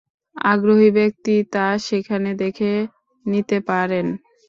আগ্রহী 0.45 0.89
ব্যক্তি 0.97 1.35
তা 1.53 1.65
সেখানে 1.87 2.29
দেখে 2.43 2.71
নিতে 3.25 3.57
পারেন। 3.69 4.05